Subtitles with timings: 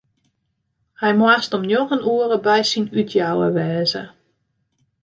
[1.01, 4.03] Hy moast om njoggen oere by syn útjouwer wêze.